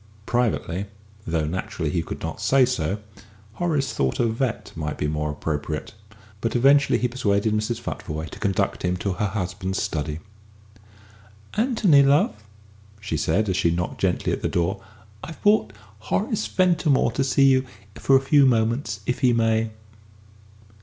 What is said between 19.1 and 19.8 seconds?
he may."